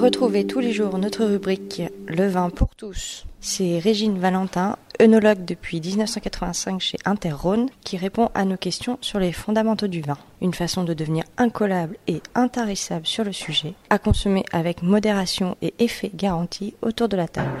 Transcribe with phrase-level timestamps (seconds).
[0.00, 3.26] Retrouvez tous les jours notre rubrique Le vin pour tous.
[3.40, 9.32] C'est Régine Valentin, œnologue depuis 1985 chez Interrhône, qui répond à nos questions sur les
[9.32, 10.18] fondamentaux du vin.
[10.40, 15.74] Une façon de devenir incollable et intarissable sur le sujet, à consommer avec modération et
[15.78, 17.60] effet garanti autour de la table.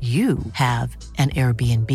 [0.00, 1.90] you have an Airbnb.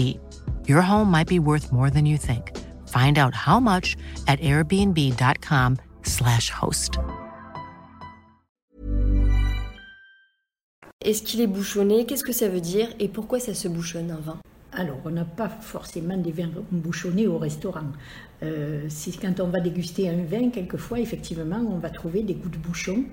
[0.67, 2.51] Your home might be worth more than you think.
[2.89, 3.95] Find out how much
[4.27, 6.99] at airbnb.com/slash host.
[11.01, 14.19] Est-ce qu'il est bouchonné Qu'est-ce que ça veut dire Et pourquoi ça se bouchonne un
[14.19, 14.39] vin
[14.75, 17.91] alors, on n'a pas forcément des vins bouchonnés au restaurant.
[18.43, 18.87] Euh,
[19.21, 23.05] quand on va déguster un vin, quelquefois, effectivement, on va trouver des goûts de bouchon.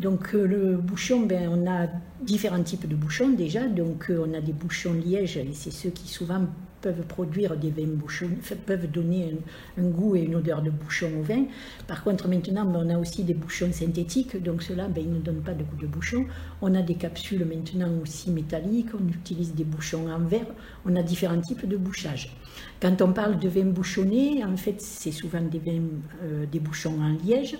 [0.00, 1.88] Donc euh, le bouchon, ben, on a
[2.22, 3.66] différents types de bouchons déjà.
[3.66, 6.46] Donc euh, on a des bouchons liège et c'est ceux qui souvent
[6.80, 8.30] peuvent produire des bouchons,
[8.66, 9.34] peuvent donner
[9.78, 11.44] un, goût et une odeur de bouchon au vin.
[11.86, 15.42] Par contre maintenant, on a aussi des bouchons synthétiques, donc ceux-là, ben, ils ne donnent
[15.42, 16.26] pas de goût de bouchon.
[16.62, 20.46] On a des capsules maintenant aussi métalliques, on utilise des bouchons en verre,
[20.84, 22.36] on a différents types de bouchage.
[22.80, 25.82] Quand on parle de vin bouchonné, en fait, c'est souvent des vins,
[26.22, 27.56] euh, des bouchons en liège.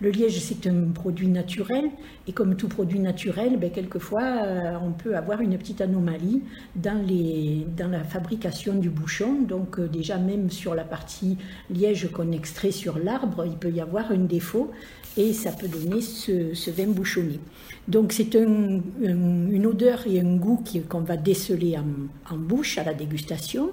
[0.00, 1.90] Le liège, c'est un produit naturel,
[2.26, 6.42] et comme tout produit naturel, ben, quelquefois, euh, on peut avoir une petite anomalie
[6.74, 9.42] dans, les, dans la fabrication du bouchon.
[9.42, 11.36] Donc, euh, déjà, même sur la partie
[11.70, 14.70] liège qu'on extrait sur l'arbre, il peut y avoir un défaut,
[15.16, 17.40] et ça peut donner ce, vin bouchonné.
[17.88, 22.94] Donc, c'est une odeur et un goût qu'on va déceler en, en bouche à la
[22.94, 23.70] dégustation.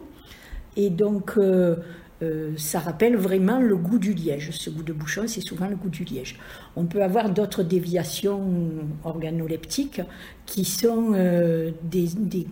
[0.76, 1.76] Et donc, euh,
[2.24, 4.52] euh, ça rappelle vraiment le goût du liège.
[4.52, 6.38] Ce goût de bouchon, c'est souvent le goût du liège.
[6.76, 8.42] On peut avoir d'autres déviations
[9.04, 10.02] organoleptiques
[10.46, 12.08] qui sont euh, des,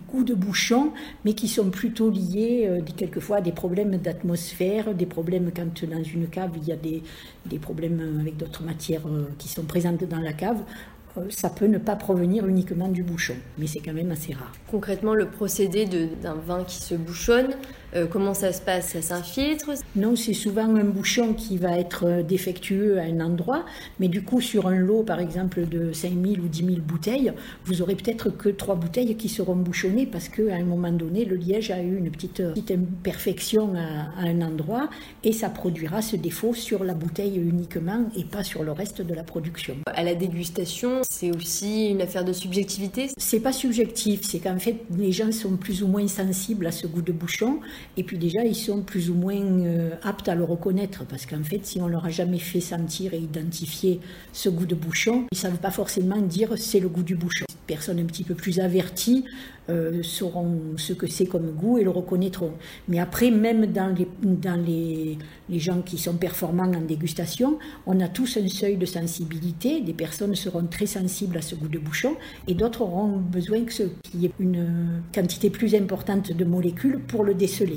[0.08, 0.92] goûts de bouchon,
[1.24, 6.28] mais qui sont plutôt liés quelquefois à des problèmes d'atmosphère, des problèmes quand dans une
[6.28, 7.02] cave il y a des,
[7.46, 9.02] des problèmes avec d'autres matières
[9.38, 10.62] qui sont présentes dans la cave
[11.30, 14.52] ça peut ne pas provenir uniquement du bouchon, mais c'est quand même assez rare.
[14.70, 15.86] Concrètement, le procédé
[16.22, 17.54] d'un vin qui se bouchonne,
[17.96, 18.88] euh, comment ça se passe?
[18.88, 19.70] Ça s'infiltre?
[19.94, 23.64] Non, c'est souvent un bouchon qui va être euh, défectueux à un endroit,
[23.98, 27.32] mais du coup, sur un lot, par exemple, de 5000 ou 10 000 bouteilles,
[27.64, 31.36] vous aurez peut-être que trois bouteilles qui seront bouchonnées parce qu'à un moment donné, le
[31.36, 34.90] liège a eu une petite, imperfection à, à, un endroit
[35.24, 39.14] et ça produira ce défaut sur la bouteille uniquement et pas sur le reste de
[39.14, 39.76] la production.
[39.86, 43.08] À la dégustation, c'est aussi une affaire de subjectivité?
[43.16, 46.86] C'est pas subjectif, c'est qu'en fait, les gens sont plus ou moins sensibles à ce
[46.86, 47.60] goût de bouchon
[47.96, 51.42] et puis déjà, ils sont plus ou moins euh, aptes à le reconnaître, parce qu'en
[51.42, 54.00] fait, si on leur a jamais fait sentir et identifier
[54.32, 57.45] ce goût de bouchon, ils savent pas forcément dire c'est le goût du bouchon.
[57.66, 59.24] Personnes un petit peu plus averties
[59.68, 62.52] euh, sauront ce que c'est comme goût et le reconnaîtront.
[62.88, 65.18] Mais après, même dans, les
[65.58, 69.80] gens qui sont performants en dégustation, on a tous un seuil de sensibilité.
[69.80, 72.16] Des personnes seront très sensibles à ce goût de bouchon
[72.46, 77.34] et d'autres auront besoin qu'il y ait une quantité plus importante de molécules pour le
[77.34, 77.76] déceler.